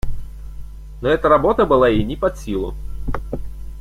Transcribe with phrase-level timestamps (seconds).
[0.99, 2.73] Но эта работа была ей не под силу.